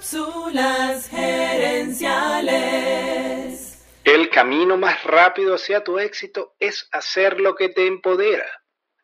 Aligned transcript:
Cápsulas 0.00 1.10
gerenciales. 1.10 3.84
El 4.02 4.30
camino 4.30 4.78
más 4.78 5.04
rápido 5.04 5.56
hacia 5.56 5.84
tu 5.84 5.98
éxito 5.98 6.54
es 6.58 6.88
hacer 6.90 7.38
lo 7.38 7.54
que 7.54 7.68
te 7.68 7.86
empodera, 7.86 8.46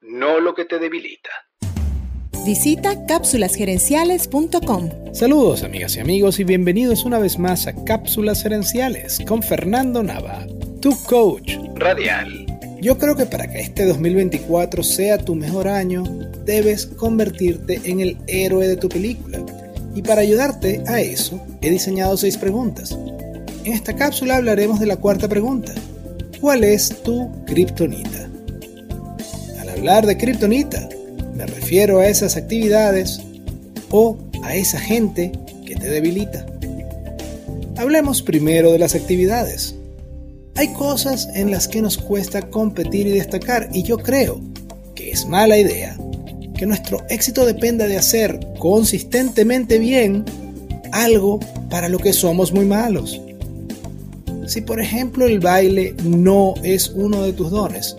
no 0.01 0.41
lo 0.41 0.55
que 0.55 0.65
te 0.65 0.79
debilita. 0.79 1.29
Visita 2.47 3.05
cápsulasgerenciales.com. 3.07 4.89
Saludos 5.13 5.65
amigas 5.65 5.97
y 5.97 6.01
amigos 6.01 6.41
y 6.41 6.45
bienvenidos 6.45 7.05
una 7.05 7.19
vez 7.19 7.39
más 7.39 7.67
a 7.67 7.75
Cápsulas 7.85 8.43
Gerenciales 8.43 9.19
con 9.29 9.43
Fernando 9.43 10.03
Nava, 10.03 10.47
tu 10.81 10.97
coach 11.05 11.59
radial. 11.75 12.47
Yo 12.81 12.97
creo 12.97 13.17
que 13.17 13.27
para 13.27 13.53
que 13.53 13.61
este 13.61 13.85
2024 13.85 14.83
sea 14.83 15.19
tu 15.19 15.35
mejor 15.35 15.69
año, 15.69 16.05
debes 16.47 16.87
convertirte 16.87 17.83
en 17.85 18.01
el 18.01 18.17
héroe 18.29 18.67
de 18.67 18.79
tu 18.79 18.89
película 18.89 19.45
y 19.97 20.03
para 20.03 20.21
ayudarte 20.21 20.83
a 20.87 21.01
eso, 21.01 21.41
he 21.63 21.71
diseñado 21.71 22.19
seis 22.19 22.37
preguntas. 22.37 22.97
En 23.65 23.73
esta 23.73 23.97
cápsula 23.97 24.37
hablaremos 24.37 24.79
de 24.79 24.85
la 24.85 24.99
cuarta 24.99 25.27
pregunta. 25.27 25.73
¿Cuál 26.39 26.65
es 26.65 27.03
tu 27.03 27.31
kriptonita? 27.47 28.29
Al 29.59 29.71
hablar 29.71 30.05
de 30.05 30.19
kriptonita, 30.19 30.87
me 31.35 31.47
refiero 31.47 32.01
a 32.01 32.09
esas 32.09 32.37
actividades 32.37 33.23
o 33.91 34.19
a 34.43 34.55
esa 34.55 34.79
gente 34.79 35.33
que 35.65 35.77
te 35.77 35.89
debilita. 35.89 36.45
Hablemos 37.79 38.21
primero 38.21 38.73
de 38.73 38.79
las 38.79 38.95
actividades. 38.95 39.77
Hay 40.57 40.75
cosas 40.75 41.31
en 41.35 41.51
las 41.51 41.69
que 41.69 41.81
nos 41.81 41.97
cuesta 41.97 42.51
competir 42.51 43.07
y 43.07 43.13
destacar 43.13 43.71
y 43.73 43.83
yo 43.83 43.97
creo 43.97 44.43
que 44.95 45.11
es 45.11 45.27
mala 45.27 45.57
idea 45.57 45.97
que 46.57 46.67
nuestro 46.67 47.05
éxito 47.09 47.45
dependa 47.45 47.87
de 47.87 47.97
hacer 47.97 48.41
consistentemente 48.59 49.79
bien 49.79 50.25
algo 50.93 51.41
para 51.71 51.89
lo 51.89 51.99
que 51.99 52.13
somos 52.13 52.53
muy 52.53 52.65
malos. 52.65 53.21
Si 54.47 54.61
por 54.61 54.81
ejemplo 54.81 55.27
el 55.27 55.41
baile 55.41 55.95
no 56.05 56.55
es 56.63 56.89
uno 56.91 57.23
de 57.23 57.33
tus 57.33 57.51
dones, 57.51 57.97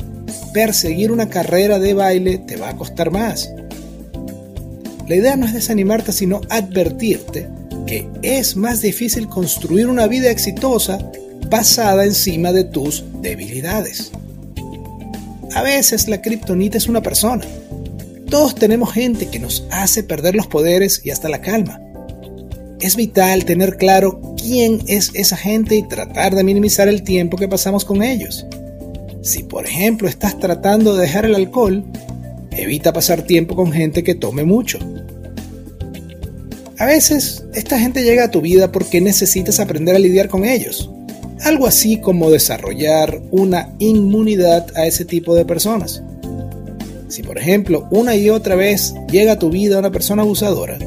perseguir 0.53 1.11
una 1.11 1.29
carrera 1.29 1.79
de 1.79 1.93
baile 1.93 2.37
te 2.39 2.55
va 2.55 2.69
a 2.69 2.75
costar 2.75 3.11
más. 3.11 3.51
La 5.07 5.15
idea 5.15 5.35
no 5.35 5.45
es 5.45 5.53
desanimarte, 5.53 6.11
sino 6.11 6.41
advertirte 6.49 7.47
que 7.85 8.07
es 8.21 8.55
más 8.55 8.81
difícil 8.81 9.27
construir 9.27 9.87
una 9.87 10.07
vida 10.07 10.29
exitosa 10.29 10.99
basada 11.49 12.03
encima 12.03 12.51
de 12.51 12.65
tus 12.65 13.05
debilidades. 13.21 14.11
A 15.55 15.61
veces 15.63 16.07
la 16.07 16.21
kriptonita 16.21 16.77
es 16.77 16.87
una 16.87 17.01
persona, 17.01 17.45
todos 18.29 18.55
tenemos 18.55 18.93
gente 18.93 19.27
que 19.27 19.39
nos 19.39 19.65
hace 19.71 20.03
perder 20.03 20.35
los 20.35 20.47
poderes 20.47 21.01
y 21.03 21.11
hasta 21.11 21.29
la 21.29 21.41
calma. 21.41 21.81
Es 22.79 22.95
vital 22.95 23.45
tener 23.45 23.77
claro 23.77 24.21
quién 24.41 24.81
es 24.87 25.11
esa 25.15 25.35
gente 25.35 25.75
y 25.75 25.87
tratar 25.87 26.35
de 26.35 26.43
minimizar 26.43 26.87
el 26.87 27.03
tiempo 27.03 27.37
que 27.37 27.47
pasamos 27.47 27.83
con 27.85 28.03
ellos. 28.03 28.45
Si 29.21 29.43
por 29.43 29.65
ejemplo 29.65 30.07
estás 30.07 30.39
tratando 30.39 30.95
de 30.95 31.01
dejar 31.01 31.25
el 31.25 31.35
alcohol, 31.35 31.83
evita 32.51 32.93
pasar 32.93 33.23
tiempo 33.23 33.55
con 33.55 33.71
gente 33.71 34.03
que 34.03 34.15
tome 34.15 34.43
mucho. 34.43 34.79
A 36.79 36.85
veces, 36.85 37.43
esta 37.55 37.79
gente 37.79 38.03
llega 38.03 38.25
a 38.25 38.31
tu 38.31 38.41
vida 38.41 38.71
porque 38.71 39.01
necesitas 39.01 39.59
aprender 39.59 39.95
a 39.95 39.99
lidiar 39.99 40.27
con 40.27 40.45
ellos. 40.45 40.91
Algo 41.41 41.65
así 41.65 41.97
como 41.97 42.29
desarrollar 42.29 43.21
una 43.31 43.73
inmunidad 43.79 44.67
a 44.75 44.85
ese 44.85 45.03
tipo 45.03 45.33
de 45.33 45.45
personas. 45.45 46.03
Si 47.07 47.23
por 47.23 47.37
ejemplo 47.37 47.87
una 47.91 48.15
y 48.15 48.29
otra 48.29 48.55
vez 48.55 48.93
llega 49.09 49.33
a 49.33 49.39
tu 49.39 49.49
vida 49.49 49.79
una 49.79 49.91
persona 49.91 50.23
abusadora, 50.23 50.77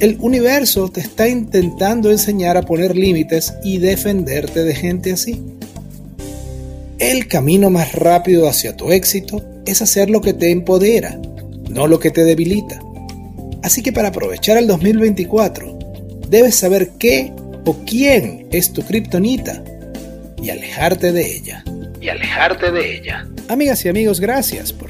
el 0.00 0.16
universo 0.20 0.88
te 0.88 1.00
está 1.00 1.28
intentando 1.28 2.10
enseñar 2.10 2.56
a 2.56 2.62
poner 2.62 2.96
límites 2.96 3.54
y 3.62 3.78
defenderte 3.78 4.64
de 4.64 4.74
gente 4.74 5.12
así. 5.12 5.42
El 6.98 7.28
camino 7.28 7.68
más 7.68 7.92
rápido 7.92 8.48
hacia 8.48 8.76
tu 8.76 8.92
éxito 8.92 9.44
es 9.66 9.82
hacer 9.82 10.08
lo 10.08 10.22
que 10.22 10.32
te 10.32 10.50
empodera, 10.50 11.20
no 11.68 11.86
lo 11.86 11.98
que 11.98 12.10
te 12.10 12.24
debilita. 12.24 12.80
Así 13.62 13.82
que 13.82 13.92
para 13.92 14.08
aprovechar 14.08 14.56
el 14.56 14.66
2024, 14.66 15.78
debes 16.28 16.54
saber 16.54 16.92
qué 16.98 17.32
o 17.66 17.76
quién 17.84 18.46
es 18.50 18.72
tu 18.72 18.82
kriptonita 18.82 19.62
y 20.42 20.48
alejarte 20.48 21.12
de 21.12 21.36
ella. 21.36 21.64
Y 22.00 22.08
alejarte 22.08 22.70
de 22.70 22.96
ella. 22.96 23.28
Amigas 23.48 23.84
y 23.84 23.90
amigos, 23.90 24.20
gracias 24.20 24.72
por 24.72 24.89